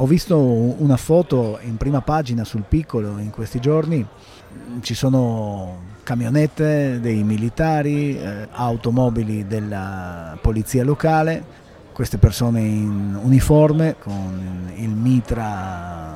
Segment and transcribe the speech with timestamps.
[0.00, 4.06] Ho visto una foto in prima pagina sul piccolo in questi giorni,
[4.80, 11.44] ci sono camionette dei militari, eh, automobili della polizia locale,
[11.92, 16.14] queste persone in uniforme con il mitra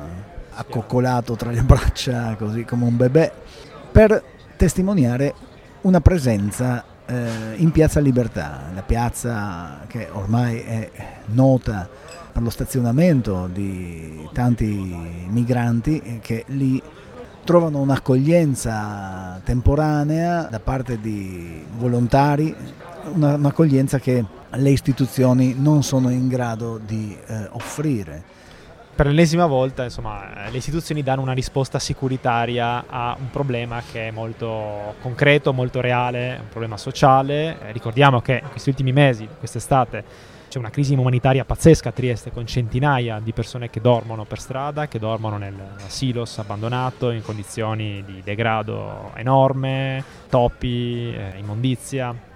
[0.51, 3.33] accoccolato tra le braccia così come un bebè
[3.91, 4.23] per
[4.55, 5.33] testimoniare
[5.81, 10.89] una presenza eh, in Piazza Libertà, la piazza che ormai è
[11.27, 11.87] nota
[12.31, 14.65] per lo stazionamento di tanti
[15.27, 16.81] migranti che lì
[17.43, 22.55] trovano un'accoglienza temporanea da parte di volontari,
[23.13, 28.41] una, un'accoglienza che le istituzioni non sono in grado di eh, offrire.
[28.95, 34.11] Per l'ennesima volta insomma, le istituzioni danno una risposta sicuritaria a un problema che è
[34.11, 37.59] molto concreto, molto reale, un problema sociale.
[37.59, 40.03] Eh, ricordiamo che in questi ultimi mesi, quest'estate,
[40.47, 44.87] c'è una crisi umanitaria pazzesca a Trieste con centinaia di persone che dormono per strada,
[44.87, 45.55] che dormono nel
[45.87, 52.31] silos abbandonato in condizioni di degrado enorme, topi, eh, immondizia.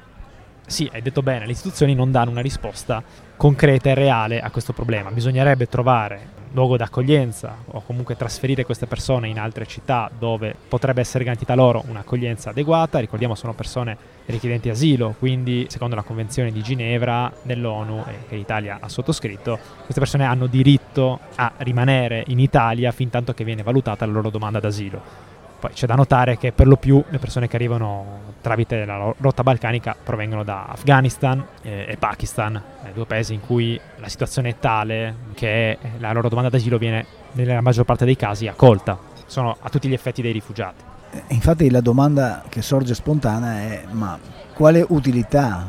[0.70, 3.02] Sì, hai detto bene, le istituzioni non danno una risposta
[3.38, 5.12] concreta e reale a questo problema.
[5.12, 11.24] Bisognerebbe trovare luogo d'accoglienza o comunque trasferire queste persone in altre città dove potrebbe essere
[11.24, 13.00] garantita loro un'accoglienza adeguata.
[13.00, 18.80] Ricordiamo sono persone richiedenti asilo, quindi secondo la Convenzione di Ginevra dell'ONU e che l'Italia
[18.82, 24.06] ha sottoscritto, queste persone hanno diritto a rimanere in Italia fin tanto che viene valutata
[24.06, 25.36] la loro domanda d'asilo.
[25.60, 29.42] Poi c'è da notare che per lo più le persone che arrivano tramite la rotta
[29.42, 32.62] balcanica provengono da Afghanistan e, Pakistan,
[32.94, 37.62] due paesi in cui la situazione è tale che la loro domanda d'asilo viene nella
[37.62, 38.98] maggior parte dei casi accolta.
[39.26, 40.84] Sono a tutti gli effetti dei rifugiati.
[41.30, 44.20] Infatti la domanda che sorge spontanea è ma
[44.54, 45.66] quale utilità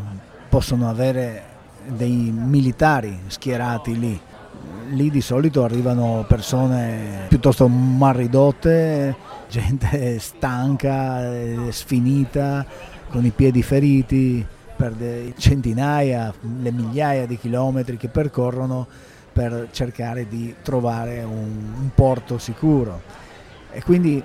[0.48, 1.42] possono avere
[1.86, 4.20] dei militari schierati lì?
[4.90, 9.14] Lì di solito arrivano persone piuttosto mal ridotte,
[9.48, 12.64] gente stanca, sfinita,
[13.10, 14.44] con i piedi feriti
[14.76, 14.94] per
[15.36, 18.86] centinaia, le migliaia di chilometri che percorrono
[19.32, 23.02] per cercare di trovare un, un porto sicuro.
[23.70, 24.22] E quindi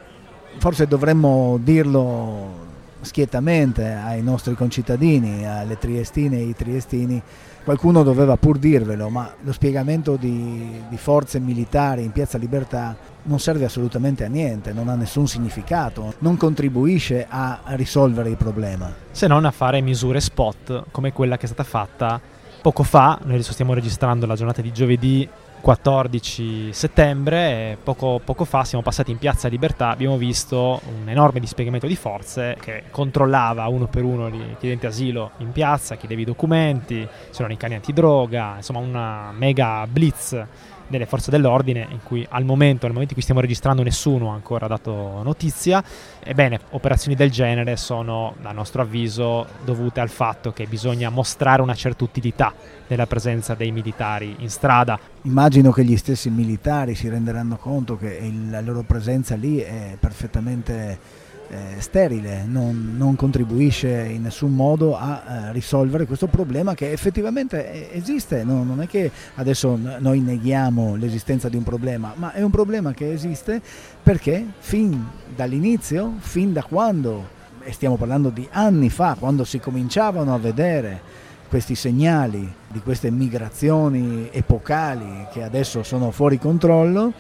[0.57, 2.61] forse dovremmo dirlo
[3.01, 7.21] schietamente ai nostri concittadini, alle triestine e ai triestini,
[7.63, 13.40] qualcuno doveva pur dirvelo, ma lo spiegamento di, di, forze militari in Piazza Libertà non
[13.40, 18.94] serve assolutamente a niente, non ha nessun significato, non contribuisce a risolvere il problema.
[19.12, 22.19] Se non a fare misure spot come quella che è stata fatta
[22.62, 25.28] poco fa, noi adesso stiamo registrando la giornata di giovedì
[25.63, 31.88] 14 settembre, poco, poco, fa siamo passati in Piazza Libertà, abbiamo visto un enorme dispiegamento
[31.88, 37.07] di forze che controllava uno per uno i chiedenti asilo in piazza, chiedevi i documenti,
[37.31, 40.46] c'erano i cani antidroga, insomma una mega blitz
[40.88, 44.33] delle forze dell'ordine in cui al momento, nel momento in cui stiamo registrando nessuno ha
[44.33, 45.83] ancora dato notizia.
[46.23, 51.75] Ebbene, operazioni del genere sono, a nostro avviso, dovute al fatto che bisogna mostrare una
[51.75, 52.53] certa utilità
[52.88, 54.99] nella presenza dei militari in strada.
[55.23, 59.97] Immagino che gli stessi militari si renderanno conto che il, la loro presenza lì è
[60.00, 66.91] perfettamente eh, sterile, non, non, contribuisce in nessun modo a eh, risolvere questo problema che
[66.91, 72.41] effettivamente esiste, no, non è che adesso noi neghiamo l'esistenza di un problema, ma è
[72.41, 73.61] un problema che esiste
[74.01, 75.05] perché fin
[75.35, 81.21] dall'inizio, fin da quando, e stiamo parlando di anni fa, quando si cominciavano a vedere
[81.47, 87.13] questi segnali di queste migrazioni epocali che adesso sono fuori controllo,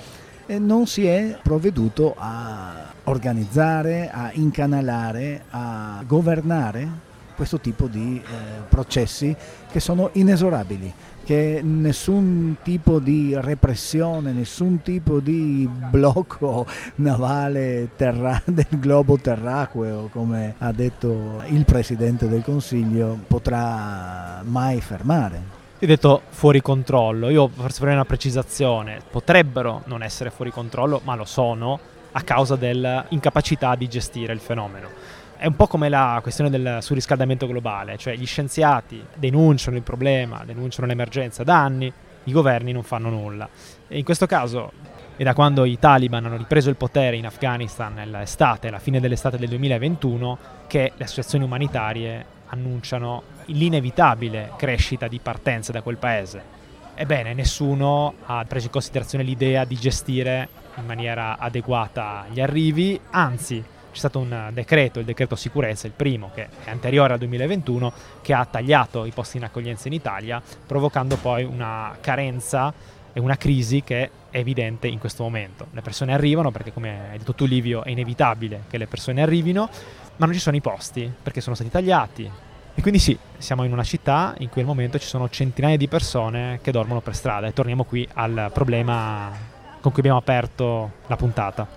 [0.45, 8.61] e non si è provveduto a organizzare, a incanalare, a governare questo tipo di eh,
[8.69, 9.35] processi
[9.71, 10.93] che sono inesorabili,
[11.23, 16.65] che nessun tipo di repressione, nessun tipo di blocco
[16.95, 25.61] navale terra- del globo terraqueo, come ha detto il Presidente del Consiglio, potrà mai fermare.
[25.81, 31.15] Ho detto fuori controllo, io forse farei una precisazione, potrebbero non essere fuori controllo, ma
[31.15, 31.77] lo sono
[32.13, 34.89] a causa dell'incapacità di gestire il fenomeno.
[35.35, 40.43] È un po' come la questione del surriscaldamento globale, cioè gli scienziati denunciano il problema,
[40.45, 41.91] denunciano l'emergenza da anni,
[42.23, 43.49] i governi non fanno nulla.
[43.87, 44.71] E in questo caso
[45.17, 49.37] è da quando i taliban hanno ripreso il potere in Afghanistan nell'estate, alla fine dell'estate
[49.37, 50.37] del 2021,
[50.67, 56.61] che le associazioni umanitarie annunciano l'inevitabile crescita di partenze da quel paese.
[56.95, 60.47] Ebbene, nessuno ha preso in considerazione l'idea di gestire
[60.77, 66.31] in maniera adeguata gli arrivi, anzi c'è stato un decreto, il decreto sicurezza, il primo,
[66.33, 71.15] che è anteriore al 2021, che ha tagliato i posti in accoglienza in Italia, provocando
[71.17, 72.73] poi una carenza
[73.13, 75.67] è una crisi che è evidente in questo momento.
[75.71, 79.69] Le persone arrivano perché, come hai detto tu Livio, è inevitabile che le persone arrivino,
[80.15, 82.29] ma non ci sono i posti perché sono stati tagliati.
[82.73, 85.87] E quindi sì, siamo in una città in cui al momento ci sono centinaia di
[85.87, 89.52] persone che dormono per strada e torniamo qui al problema
[89.83, 91.67] con cui abbiamo aperto la puntata.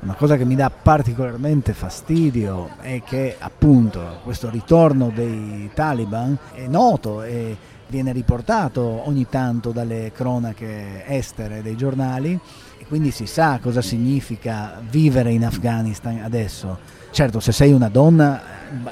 [0.00, 6.66] Una cosa che mi dà particolarmente fastidio è che appunto questo ritorno dei taliban è
[6.66, 7.54] noto e
[7.86, 12.38] viene riportato ogni tanto dalle cronache estere dei giornali
[12.78, 16.78] e quindi si sa cosa significa vivere in Afghanistan adesso.
[17.14, 18.42] Certo, se sei una donna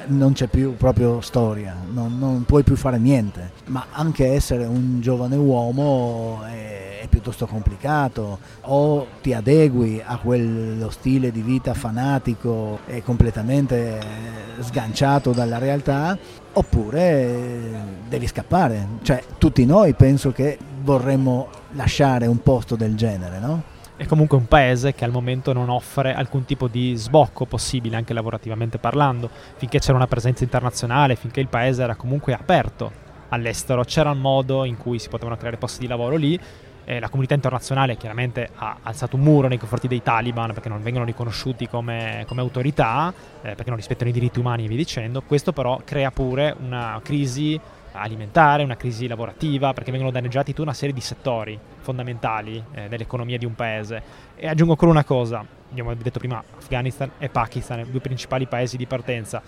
[0.06, 5.00] non c'è più proprio storia, non, non, puoi più fare niente, ma anche essere un
[5.00, 12.78] giovane uomo è, è, piuttosto complicato, o ti adegui a quello stile di vita fanatico
[12.86, 13.98] e completamente
[14.60, 16.16] sganciato dalla realtà,
[16.52, 17.72] oppure
[18.08, 23.71] devi scappare, cioè tutti noi penso che vorremmo lasciare un posto del genere, no?
[24.02, 28.12] È comunque un paese che al momento non offre alcun tipo di sbocco possibile, anche
[28.12, 32.90] lavorativamente parlando, finché c'era una presenza internazionale, finché il paese era comunque aperto
[33.28, 36.38] all'estero, c'era un modo in cui si potevano creare posti di lavoro lì.
[36.84, 40.82] Eh, la comunità internazionale chiaramente ha alzato un muro nei confronti dei taliban perché non
[40.82, 45.22] vengono riconosciuti come, come autorità, eh, perché non rispettano i diritti umani e via dicendo.
[45.22, 47.58] Questo però crea pure una crisi
[47.92, 53.38] alimentare, una crisi lavorativa, perché vengono danneggiati tutta una serie di settori fondamentali eh, dell'economia
[53.38, 54.02] di un paese.
[54.36, 58.76] E aggiungo ancora una cosa, abbiamo detto prima Afghanistan e Pakistan, i due principali paesi
[58.76, 59.42] di partenza.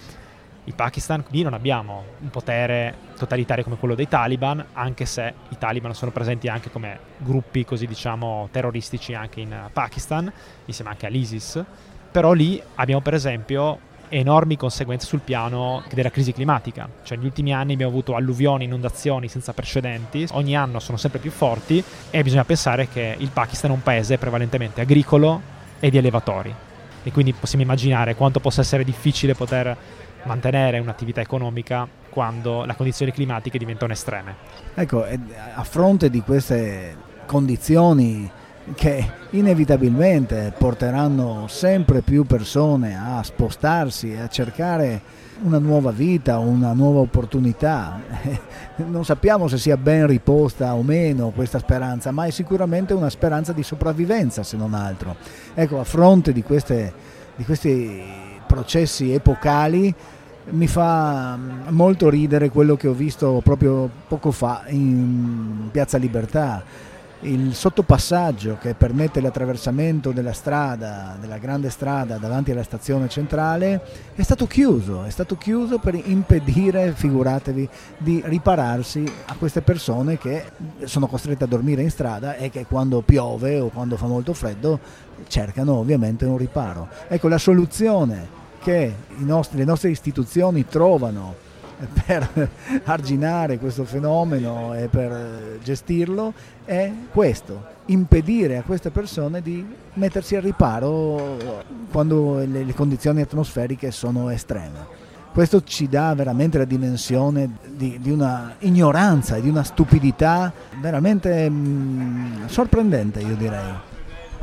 [0.67, 5.59] Il Pakistan lì non abbiamo un potere totalitario come quello dei Taliban, anche se i
[5.59, 10.33] Taliban sono presenti anche come gruppi così diciamo terroristici anche in Pakistan,
[10.65, 11.63] insieme anche all'ISIS.
[12.11, 16.89] Però lì abbiamo per esempio enormi conseguenze sul piano della crisi climatica.
[17.03, 21.31] Cioè negli ultimi anni abbiamo avuto alluvioni, inondazioni senza precedenti, ogni anno sono sempre più
[21.31, 25.41] forti e bisogna pensare che il Pakistan è un paese prevalentemente agricolo
[25.81, 26.55] e di allevatori.
[27.03, 29.77] E quindi possiamo immaginare quanto possa essere difficile poter
[30.25, 34.35] mantenere un'attività economica quando le condizioni climatiche diventano estreme.
[34.75, 36.97] Ecco, a fronte di queste
[37.27, 38.31] condizioni
[38.75, 47.01] che inevitabilmente porteranno sempre più persone a spostarsi a cercare una nuova vita, una nuova
[47.01, 48.01] opportunità.
[48.77, 53.53] Non sappiamo se sia ben riposta o meno questa speranza, ma è sicuramente una speranza
[53.53, 55.15] di sopravvivenza se non altro.
[55.55, 56.93] Ecco, a fronte di, queste,
[57.37, 58.03] di questi
[58.49, 59.95] processi epocali
[60.51, 61.39] mi fa
[61.69, 66.63] molto ridere quello che ho visto proprio poco fa in Piazza Libertà
[67.25, 73.81] il sottopassaggio che permette l'attraversamento della strada, della grande strada davanti alla stazione centrale,
[74.15, 77.69] è stato chiuso, è stato chiuso per impedire, figuratevi,
[77.99, 80.45] di ripararsi a queste persone che
[80.85, 84.79] sono costrette a dormire in strada e che quando piove o quando fa molto freddo
[85.29, 86.89] cercano ovviamente un riparo.
[87.09, 91.53] Ecco la soluzione che nostri, le nostre istituzioni trovano
[92.07, 92.51] per
[92.85, 96.33] arginare questo fenomeno e per gestirlo
[96.65, 101.37] è questo, impedire a queste persone di mettersi al riparo
[101.91, 105.03] quando le, le condizioni atmosferiche sono estreme.
[105.33, 111.51] Questo ci dà veramente la dimensione di, di una ignoranza e di una stupidità veramente
[111.51, 113.93] mh, mm, sorprendente, io direi.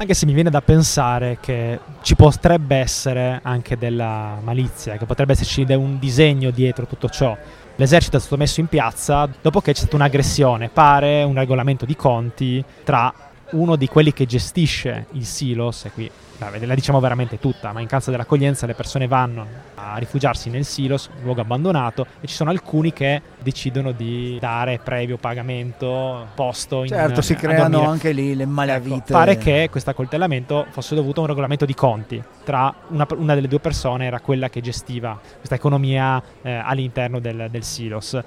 [0.01, 5.34] Anche se mi viene da pensare che ci potrebbe essere anche della malizia, che potrebbe
[5.34, 7.38] esserci un disegno dietro tutto ciò.
[7.75, 11.96] L'esercito è stato messo in piazza dopo che c'è stata un'aggressione, pare un regolamento di
[11.96, 13.13] conti tra
[13.51, 17.88] uno di quelli che gestisce il silos, e qui la diciamo veramente tutta, ma in
[17.88, 22.50] casa dell'accoglienza le persone vanno a rifugiarsi nel silos, un luogo abbandonato, e ci sono
[22.50, 28.46] alcuni che decidono di dare previo pagamento posto in Certo, si creano anche lì le
[28.46, 28.96] malavite.
[28.96, 33.36] Ecco, pare che questo accoltellamento fosse dovuto a un regolamento di conti tra una, una
[33.36, 38.20] delle due persone era quella che gestiva questa economia eh, all'interno del, del silos.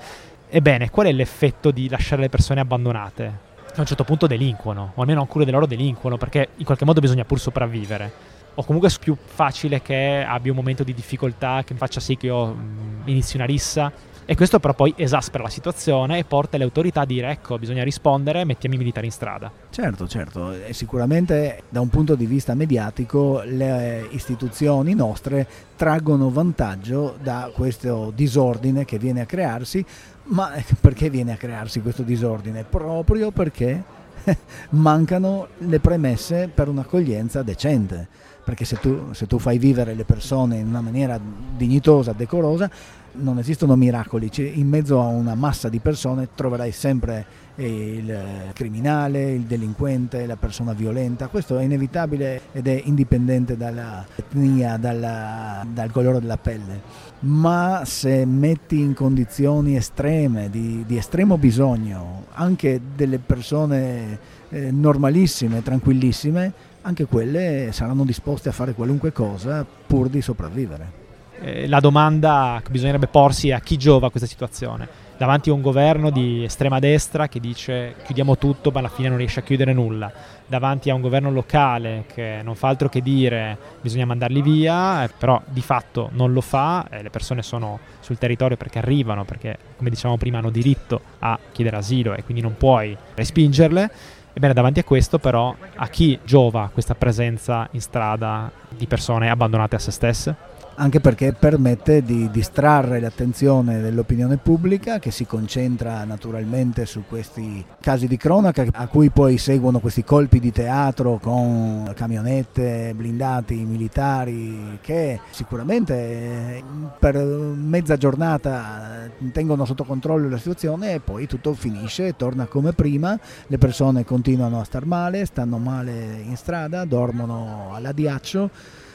[0.49, 3.52] Ebbene, qual è l'effetto di lasciare le persone abbandonate?
[3.76, 7.00] A un certo punto delinquono, o almeno alcune di loro delinquono, perché in qualche modo
[7.00, 8.12] bisogna pur sopravvivere.
[8.57, 12.26] O comunque è più facile che abbia un momento di difficoltà che faccia sì che
[12.26, 13.93] io mh, inizi una rissa.
[14.26, 17.85] E questo però poi esaspera la situazione e porta le autorità a dire ecco, bisogna
[17.85, 19.52] rispondere, mettiamo i militari in strada.
[19.71, 27.16] Certo, certo, e sicuramente da un punto di vista mediatico le istituzioni nostre traggono vantaggio
[27.23, 29.85] da questo disordine che viene a crearsi
[30.26, 32.64] ma perché viene a crearsi questo disordine?
[32.64, 33.83] Proprio perché
[34.71, 38.09] mancano le premesse per un'accoglienza decente,
[38.43, 41.21] perché se tu, se tu fai vivere le persone in una maniera
[41.57, 42.71] dignitosa, decorosa,
[43.14, 49.42] non esistono miracoli, in mezzo a una massa di persone troverai sempre il criminale, il
[49.42, 56.80] delinquente, la persona violenta, questo è inevitabile ed è indipendente dall'etnia, dal colore della pelle,
[57.21, 64.18] ma se metti in condizioni estreme, di, di estremo bisogno, anche delle persone
[64.49, 66.52] eh, normalissime, tranquillissime,
[66.83, 71.03] anche quelle saranno disposte a fare qualunque cosa pur di sopravvivere.
[71.41, 75.03] Eh, la domanda che bisognerebbe porsi è a chi giova questa situazione.
[75.17, 79.19] Davanti a un governo di estrema destra che dice chiudiamo tutto ma alla fine non
[79.19, 80.11] riesce a chiudere nulla,
[80.47, 85.11] davanti a un governo locale che non fa altro che dire bisogna mandarli via, eh,
[85.17, 89.57] però di fatto non lo fa, eh, le persone sono sul territorio perché arrivano, perché
[89.76, 93.91] come dicevamo prima hanno diritto a chiedere asilo e quindi non puoi respingerle.
[94.37, 99.76] Ebbene, davanti a questo però, a chi giova questa presenza in strada di persone abbandonate
[99.76, 100.35] a se stesse?
[100.76, 108.07] Anche perché permette di distrarre l'attenzione dell'opinione pubblica che si concentra naturalmente su questi casi
[108.07, 115.21] di cronaca a cui poi seguono questi colpi di teatro con camionette, blindati, militari che
[115.31, 116.64] sicuramente eh,
[116.99, 123.19] per mezza giornata tengono sotto controllo la situazione e poi tutto finisce, torna come prima,
[123.47, 128.50] le persone continuano a star male, stanno male in strada, dormono all'addiaccio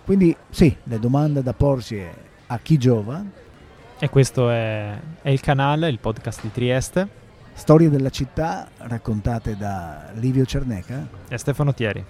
[0.09, 2.11] quindi sì, le domande da porsi è
[2.47, 3.23] a chi giova.
[3.99, 7.07] E questo è, è il canale, il podcast di Trieste.
[7.53, 12.03] Storie della città raccontate da Livio Cerneca e Stefano Thieri.